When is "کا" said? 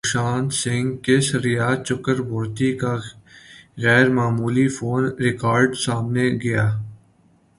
2.81-2.93